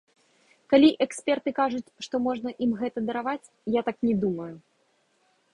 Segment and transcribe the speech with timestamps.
[0.71, 4.53] Калі эксперты кажуць, што можна ім гэта дараваць, я так не думаю.